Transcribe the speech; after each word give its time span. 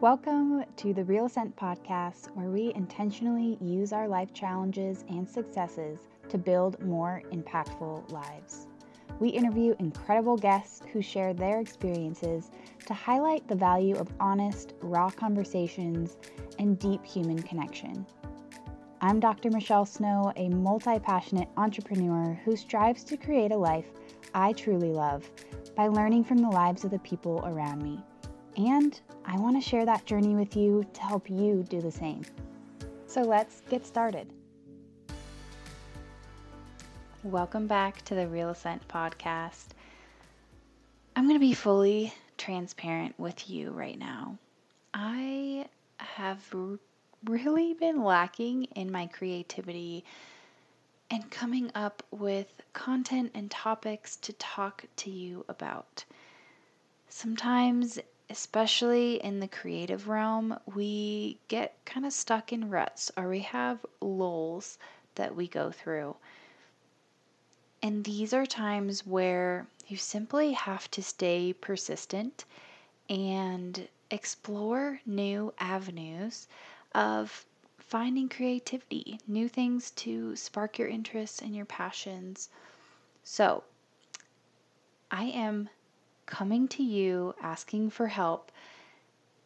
Welcome 0.00 0.64
to 0.76 0.94
the 0.94 1.04
Real 1.04 1.26
Ascent 1.26 1.54
podcast, 1.56 2.34
where 2.34 2.48
we 2.48 2.72
intentionally 2.74 3.58
use 3.60 3.92
our 3.92 4.08
life 4.08 4.32
challenges 4.32 5.04
and 5.10 5.28
successes 5.28 6.08
to 6.30 6.38
build 6.38 6.82
more 6.82 7.22
impactful 7.32 8.10
lives. 8.10 8.66
We 9.18 9.28
interview 9.28 9.74
incredible 9.78 10.38
guests 10.38 10.80
who 10.90 11.02
share 11.02 11.34
their 11.34 11.60
experiences 11.60 12.50
to 12.86 12.94
highlight 12.94 13.46
the 13.46 13.54
value 13.54 13.94
of 13.96 14.08
honest, 14.20 14.72
raw 14.80 15.10
conversations 15.10 16.16
and 16.58 16.78
deep 16.78 17.04
human 17.04 17.42
connection. 17.42 18.06
I'm 19.02 19.20
Dr. 19.20 19.50
Michelle 19.50 19.84
Snow, 19.84 20.32
a 20.36 20.48
multi 20.48 20.98
passionate 20.98 21.50
entrepreneur 21.58 22.40
who 22.46 22.56
strives 22.56 23.04
to 23.04 23.18
create 23.18 23.52
a 23.52 23.58
life 23.58 23.92
I 24.32 24.54
truly 24.54 24.92
love 24.92 25.30
by 25.76 25.88
learning 25.88 26.24
from 26.24 26.38
the 26.38 26.48
lives 26.48 26.84
of 26.84 26.90
the 26.90 27.00
people 27.00 27.42
around 27.44 27.82
me. 27.82 28.02
And 28.56 29.00
I 29.24 29.38
want 29.38 29.62
to 29.62 29.68
share 29.68 29.86
that 29.86 30.04
journey 30.06 30.34
with 30.34 30.56
you 30.56 30.84
to 30.92 31.00
help 31.00 31.30
you 31.30 31.64
do 31.68 31.80
the 31.80 31.92
same. 31.92 32.22
So 33.06 33.22
let's 33.22 33.62
get 33.70 33.86
started. 33.86 34.28
Welcome 37.22 37.66
back 37.66 38.02
to 38.06 38.14
the 38.14 38.26
Real 38.26 38.50
Ascent 38.50 38.86
podcast. 38.88 39.68
I'm 41.14 41.24
going 41.24 41.36
to 41.36 41.40
be 41.40 41.52
fully 41.52 42.12
transparent 42.38 43.18
with 43.18 43.50
you 43.50 43.70
right 43.70 43.98
now. 43.98 44.38
I 44.94 45.66
have 45.98 46.54
really 47.24 47.74
been 47.74 48.02
lacking 48.02 48.64
in 48.74 48.90
my 48.90 49.06
creativity 49.06 50.04
and 51.10 51.30
coming 51.30 51.70
up 51.74 52.02
with 52.10 52.46
content 52.72 53.32
and 53.34 53.50
topics 53.50 54.16
to 54.16 54.32
talk 54.34 54.84
to 54.96 55.10
you 55.10 55.44
about. 55.48 56.04
Sometimes 57.08 57.98
especially 58.30 59.16
in 59.16 59.40
the 59.40 59.48
creative 59.48 60.08
realm, 60.08 60.56
we 60.64 61.38
get 61.48 61.84
kind 61.84 62.06
of 62.06 62.12
stuck 62.12 62.52
in 62.52 62.70
ruts 62.70 63.10
or 63.16 63.28
we 63.28 63.40
have 63.40 63.84
lulls 64.00 64.78
that 65.16 65.34
we 65.34 65.48
go 65.48 65.72
through. 65.72 66.14
And 67.82 68.04
these 68.04 68.32
are 68.32 68.46
times 68.46 69.04
where 69.04 69.66
you 69.88 69.96
simply 69.96 70.52
have 70.52 70.88
to 70.92 71.02
stay 71.02 71.52
persistent 71.52 72.44
and 73.08 73.88
explore 74.10 75.00
new 75.04 75.52
avenues 75.58 76.46
of 76.94 77.44
finding 77.78 78.28
creativity, 78.28 79.18
new 79.26 79.48
things 79.48 79.90
to 79.92 80.36
spark 80.36 80.78
your 80.78 80.86
interests 80.86 81.42
and 81.42 81.56
your 81.56 81.64
passions. 81.64 82.48
So, 83.24 83.64
I 85.10 85.24
am 85.24 85.68
coming 86.30 86.68
to 86.68 86.82
you 86.82 87.34
asking 87.42 87.90
for 87.90 88.06
help 88.06 88.50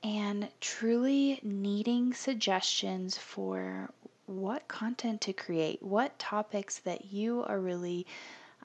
and 0.03 0.49
truly 0.61 1.41
needing 1.43 2.13
suggestions 2.13 3.17
for 3.17 3.91
what 4.27 4.69
content 4.69 5.23
to 5.23 5.33
create, 5.33 5.83
what 5.83 6.19
topics 6.19 6.79
that 6.81 7.07
you 7.07 7.43
are 7.45 7.59
really 7.59 8.07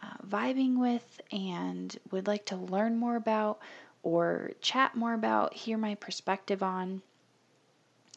uh, 0.02 0.18
vibing 0.28 0.78
with 0.78 1.22
and 1.32 1.98
would 2.12 2.28
like 2.28 2.46
to 2.46 2.56
learn 2.56 2.98
more 2.98 3.16
about 3.16 3.60
or 4.04 4.52
chat 4.62 4.96
more 4.96 5.14
about, 5.14 5.54
hear 5.54 5.78
my 5.78 5.96
perspective 5.96 6.62
on. 6.62 7.02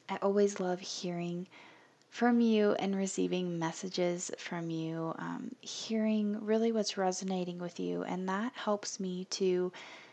I 0.08 0.16
always 0.16 0.60
love 0.60 0.80
hearing 0.80 1.46
from 2.12 2.42
you 2.42 2.72
and 2.72 2.94
receiving 2.94 3.58
messages 3.58 4.30
from 4.36 4.68
you, 4.68 5.14
um, 5.18 5.50
hearing 5.62 6.44
really 6.44 6.70
what's 6.70 6.98
resonating 6.98 7.58
with 7.58 7.80
you, 7.80 8.02
and 8.02 8.28
that 8.28 8.52
helps 8.54 9.00
me 9.00 9.24
to 9.30 9.72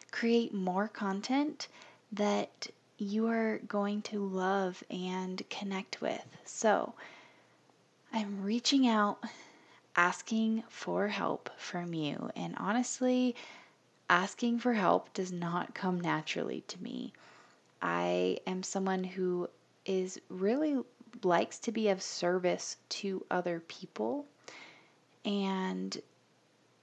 create 0.10 0.54
more 0.54 0.88
content 0.88 1.68
that 2.14 2.68
you 2.98 3.28
are 3.28 3.58
going 3.68 4.02
to 4.02 4.26
love 4.26 4.82
and 4.90 5.44
connect 5.50 6.00
with. 6.00 6.26
So, 6.46 6.94
I'm 8.14 8.44
reaching 8.44 8.88
out 8.88 9.22
asking 9.98 10.64
for 10.70 11.10
help 11.10 11.50
from 11.58 11.94
you, 11.94 12.30
and 12.34 12.56
honestly, 12.58 13.36
asking 14.10 14.60
for 14.60 14.72
help 14.72 15.14
does 15.14 15.34
not 15.34 15.76
come 15.76 16.00
naturally 16.00 16.62
to 16.70 16.82
me. 16.82 17.12
I 17.82 18.38
am 18.48 18.64
someone 18.64 19.04
who 19.04 19.50
is 19.86 20.18
really 20.30 20.78
likes 21.24 21.60
to 21.60 21.72
be 21.72 21.90
of 21.90 22.02
service 22.02 22.78
to 22.90 23.26
other 23.30 23.62
people. 23.68 24.26
And 25.26 25.98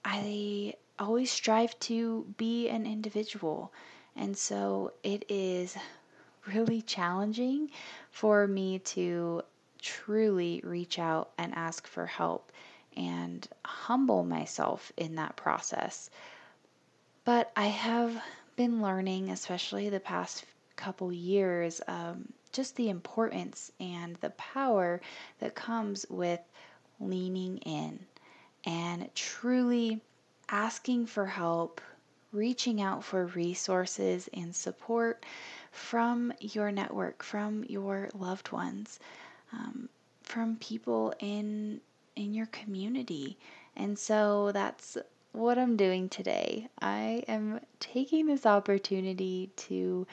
I 0.05 0.75
always 0.99 1.31
strive 1.31 1.79
to 1.81 2.27
be 2.37 2.69
an 2.69 2.87
individual. 2.87 3.73
And 4.15 4.37
so 4.37 4.93
it 5.03 5.25
is 5.29 5.77
really 6.47 6.83
challenging 6.83 7.71
for 8.11 8.47
me 8.47 8.79
to 8.79 9.43
truly 9.81 10.61
reach 10.65 10.99
out 10.99 11.31
and 11.39 11.55
ask 11.55 11.87
for 11.87 12.07
help 12.07 12.53
and 12.97 13.47
humble 13.65 14.25
myself 14.25 14.91
in 14.97 15.17
that 15.17 15.37
process. 15.37 16.09
But 17.25 17.53
I 17.57 17.67
have 17.67 18.17
been 18.57 18.81
learning, 18.81 19.31
especially 19.31 19.89
the 19.91 20.01
past 20.01 20.45
couple 20.77 21.13
years, 21.13 21.81
um, 21.89 22.33
just 22.57 22.77
the 22.77 22.89
importance 22.89 23.71
and 23.79 24.17
the 24.17 24.31
power 24.31 25.01
that 25.39 25.55
comes 25.55 26.07
with 26.09 26.41
leaning 26.99 27.59
in 27.59 28.01
and 28.65 29.09
truly 29.15 30.01
asking 30.49 31.07
for 31.07 31.27
help, 31.27 31.81
reaching 32.33 32.81
out 32.81 33.05
for 33.05 33.27
resources 33.27 34.29
and 34.33 34.55
support 34.57 35.25
from 35.71 36.33
your 36.41 36.73
network, 36.73 37.23
from 37.23 37.65
your 37.69 38.09
loved 38.15 38.51
ones, 38.51 38.99
um, 39.53 39.89
from 40.23 40.57
people 40.57 41.13
in 41.21 41.81
in 42.17 42.33
your 42.33 42.47
community. 42.47 43.37
And 43.77 43.99
so 43.99 44.51
that's 44.53 44.97
what 45.33 45.59
I'm 45.59 45.77
doing 45.77 46.09
today. 46.09 46.69
I 46.81 47.23
am 47.29 47.61
taking 47.79 48.27
this 48.27 48.47
opportunity 48.47 49.51
to 49.57 50.07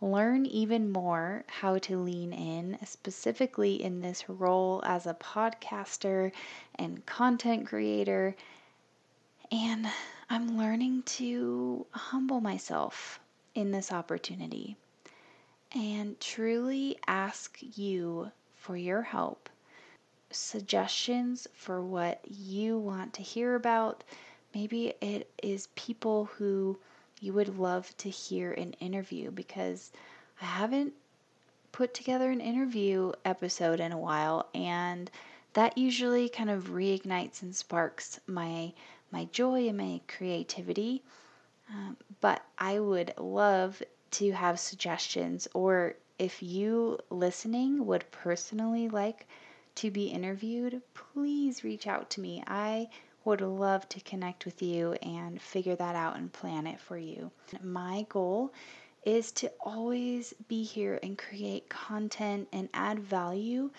learn 0.00 0.46
even 0.46 0.92
more 0.92 1.44
how 1.48 1.78
to 1.78 1.96
lean 1.98 2.32
in, 2.32 2.78
specifically 2.84 3.82
in 3.82 4.00
this 4.00 4.28
role 4.28 4.82
as 4.84 5.06
a 5.06 5.14
podcaster 5.14 6.32
and 6.76 7.04
content 7.06 7.66
creator. 7.66 8.34
And 9.50 9.88
I'm 10.30 10.56
learning 10.58 11.02
to 11.04 11.86
humble 11.90 12.40
myself 12.40 13.18
in 13.54 13.72
this 13.72 13.90
opportunity 13.92 14.76
and 15.72 16.18
truly 16.20 16.98
ask 17.06 17.58
you 17.76 18.30
for 18.56 18.76
your 18.76 19.02
help, 19.02 19.48
suggestions 20.30 21.48
for 21.54 21.80
what 21.80 22.20
you 22.28 22.78
want 22.78 23.14
to 23.14 23.22
hear 23.22 23.54
about. 23.54 24.04
Maybe 24.54 24.94
it 25.00 25.30
is 25.42 25.68
people 25.74 26.26
who 26.36 26.78
you 27.20 27.32
would 27.32 27.58
love 27.58 27.96
to 27.98 28.10
hear 28.10 28.52
an 28.52 28.72
interview 28.74 29.30
because 29.30 29.92
I 30.40 30.44
haven't 30.44 30.92
put 31.72 31.94
together 31.94 32.30
an 32.30 32.40
interview 32.40 33.12
episode 33.24 33.80
in 33.80 33.92
a 33.92 33.98
while 33.98 34.48
and 34.54 35.10
that 35.54 35.78
usually 35.78 36.28
kind 36.28 36.50
of 36.50 36.68
reignites 36.70 37.42
and 37.42 37.54
sparks 37.54 38.20
my 38.26 38.72
my 39.10 39.24
joy 39.32 39.68
and 39.68 39.78
my 39.78 40.00
creativity. 40.06 41.02
Um, 41.70 41.96
but 42.20 42.42
I 42.58 42.78
would 42.78 43.14
love 43.18 43.82
to 44.12 44.32
have 44.32 44.60
suggestions, 44.60 45.48
or 45.54 45.94
if 46.18 46.42
you 46.42 46.98
listening 47.10 47.86
would 47.86 48.10
personally 48.10 48.88
like 48.88 49.26
to 49.76 49.90
be 49.90 50.08
interviewed, 50.08 50.82
please 50.94 51.64
reach 51.64 51.86
out 51.86 52.10
to 52.10 52.20
me. 52.20 52.42
I 52.46 52.88
would 53.24 53.40
love 53.40 53.88
to 53.90 54.00
connect 54.00 54.44
with 54.44 54.62
you 54.62 54.92
and 55.02 55.40
figure 55.40 55.76
that 55.76 55.96
out 55.96 56.16
and 56.16 56.32
plan 56.32 56.66
it 56.66 56.80
for 56.80 56.96
you. 56.96 57.30
My 57.62 58.06
goal 58.08 58.52
is 59.04 59.32
to 59.32 59.50
always 59.60 60.34
be 60.48 60.62
here 60.62 60.98
and 61.02 61.16
create 61.16 61.68
content 61.68 62.48
and 62.52 62.68
add 62.74 62.98
value 63.00 63.70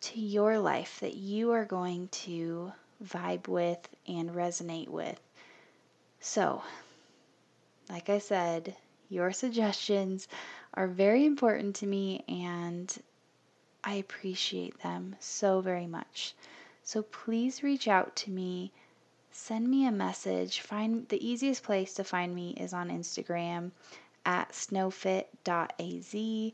to 0.00 0.20
your 0.20 0.58
life 0.58 0.98
that 1.00 1.14
you 1.14 1.52
are 1.52 1.64
going 1.64 2.08
to 2.08 2.72
vibe 3.04 3.48
with 3.48 3.88
and 4.06 4.30
resonate 4.30 4.88
with. 4.88 5.20
So, 6.20 6.62
like 7.88 8.08
I 8.08 8.18
said, 8.18 8.76
your 9.08 9.32
suggestions 9.32 10.28
are 10.74 10.86
very 10.86 11.26
important 11.26 11.76
to 11.76 11.86
me 11.86 12.24
and 12.28 12.96
I 13.84 13.94
appreciate 13.94 14.80
them 14.82 15.16
so 15.20 15.60
very 15.60 15.86
much. 15.86 16.34
So 16.84 17.02
please 17.02 17.62
reach 17.62 17.86
out 17.86 18.16
to 18.16 18.30
me. 18.30 18.72
Send 19.30 19.68
me 19.68 19.86
a 19.86 19.92
message. 19.92 20.60
Find 20.60 21.08
the 21.08 21.24
easiest 21.24 21.62
place 21.62 21.94
to 21.94 22.04
find 22.04 22.34
me 22.34 22.54
is 22.58 22.72
on 22.72 22.90
Instagram 22.90 23.70
at 24.26 24.50
snowfit.az. 24.50 26.52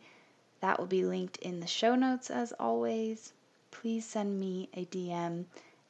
That 0.61 0.79
will 0.79 0.87
be 0.87 1.05
linked 1.05 1.39
in 1.39 1.61
the 1.61 1.67
show 1.67 1.95
notes 1.95 2.31
as 2.31 2.53
always. 2.53 3.33
Please 3.71 4.05
send 4.05 4.39
me 4.39 4.69
a 4.75 4.85
DM 4.85 5.47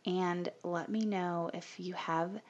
and 0.06 0.48
let 0.62 0.88
me 0.88 1.04
know 1.04 1.50
if 1.52 1.80
you 1.80 1.94
have 1.94 2.40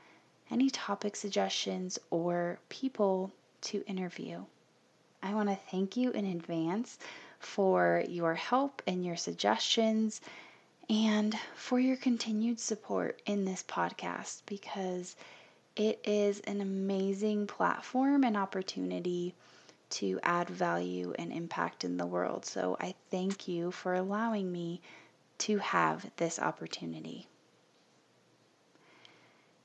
any 0.51 0.71
topic 0.71 1.17
suggestions 1.17 1.99
or 2.11 2.59
people 2.69 3.33
to 3.63 3.85
interview. 3.87 4.45
I 5.23 5.35
want 5.35 5.49
to 5.49 5.59
thank 5.71 5.97
you 5.97 6.11
in 6.11 6.27
advance 6.27 6.99
for 7.39 8.05
your 8.09 8.35
help 8.35 8.83
and 8.87 9.05
your 9.05 9.17
suggestions 9.17 10.21
and 10.91 11.39
for 11.55 11.79
your 11.79 11.97
continued 11.97 12.59
support 12.59 13.21
in 13.27 13.45
this 13.45 13.63
podcast 13.63 14.43
because 14.47 15.17
it 15.77 16.01
is 16.05 16.41
an 16.41 16.61
amazing 16.61 17.47
platform 17.47 18.25
and 18.25 18.37
opportunity 18.37 19.35
to 19.91 20.19
add 20.23 20.49
value 20.49 21.15
and 21.19 21.33
impact 21.33 21.85
in 21.85 21.97
the 21.97 22.07
world. 22.07 22.45
So 22.45 22.77
I 22.81 22.95
thank 23.11 23.49
you 23.49 23.71
for 23.71 23.95
allowing 23.95 24.51
me 24.51 24.81
to 25.39 25.59
have 25.59 26.11
this 26.17 26.39
opportunity. 26.39 27.29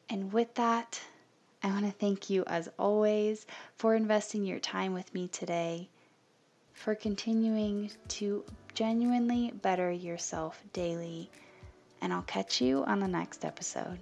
And 0.10 0.32
with 0.32 0.54
that, 0.56 1.02
I 1.64 1.68
want 1.68 1.86
to 1.86 1.92
thank 1.92 2.30
you 2.30 2.44
as 2.46 2.70
always 2.78 3.46
for 3.76 3.96
investing 3.96 4.44
your 4.46 4.60
time 4.60 4.94
with 4.94 5.14
me 5.14 5.28
today, 5.30 5.90
for 6.74 6.96
continuing 6.96 7.92
to 8.10 8.44
genuinely 8.74 9.52
better 9.62 9.92
yourself 9.92 10.62
daily. 10.74 11.30
And 12.02 12.12
I'll 12.12 12.24
catch 12.24 12.62
you 12.62 12.84
on 12.86 13.00
the 13.00 13.08
next 13.08 13.46
episode. 13.46 14.00